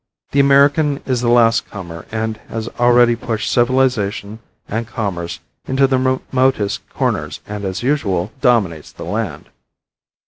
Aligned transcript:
The 0.31 0.39
American 0.39 0.99
is 1.05 1.21
the 1.21 1.29
last 1.29 1.69
comer 1.69 2.07
and 2.11 2.37
has 2.49 2.67
already 2.79 3.15
pushed 3.15 3.51
civilization 3.51 4.39
and 4.67 4.87
commerce 4.87 5.41
into 5.67 5.85
the 5.85 5.99
remotest 5.99 6.89
corners 6.89 7.39
and, 7.45 7.63
as 7.63 7.83
usual, 7.83 8.31
dominates 8.41 8.91
the 8.91 9.05
land. 9.05 9.49